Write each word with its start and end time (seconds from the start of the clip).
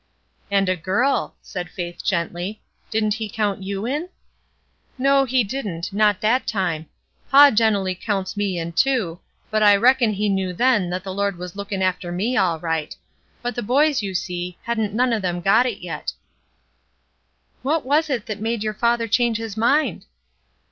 '""And 0.49 0.67
a 0.67 0.75
girl," 0.75 1.35
said 1.43 1.69
Faith, 1.69 2.03
gently. 2.03 2.59
"Didn't 2.89 3.13
he 3.13 3.29
count 3.29 3.61
you 3.61 3.85
in?" 3.85 4.09
"No, 4.97 5.25
he 5.25 5.43
didn't; 5.43 5.93
not 5.93 6.21
that 6.21 6.47
time. 6.47 6.87
Paw 7.29 7.51
gen' 7.51 7.75
ally 7.75 7.93
counts 7.93 8.35
me 8.35 8.57
in, 8.57 8.73
too, 8.73 9.19
but 9.51 9.61
I 9.61 9.75
reckon 9.75 10.13
he 10.13 10.27
knew 10.27 10.53
then 10.53 10.89
that 10.89 11.03
the 11.03 11.13
Lord 11.13 11.37
was 11.37 11.55
lookin' 11.55 11.83
after 11.83 12.11
me 12.11 12.35
all 12.35 12.59
right; 12.59 12.97
but 13.43 13.53
the 13.53 13.61
boys, 13.61 14.01
you 14.01 14.15
see, 14.15 14.57
hadn't 14.63 14.95
none 14.95 15.13
of 15.13 15.23
'em 15.23 15.39
got 15.39 15.67
it 15.67 15.83
yet." 15.83 16.13
"What 17.61 17.85
was 17.85 18.09
it 18.09 18.25
that 18.25 18.41
made 18.41 18.63
your 18.63 18.73
father 18.73 19.07
change 19.07 19.37
his 19.37 19.55
mind?" 19.55 20.07